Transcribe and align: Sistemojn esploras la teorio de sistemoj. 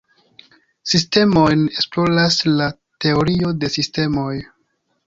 Sistemojn 0.93 1.61
esploras 1.83 2.41
la 2.55 2.73
teorio 3.07 3.57
de 3.63 3.73
sistemoj. 3.79 4.31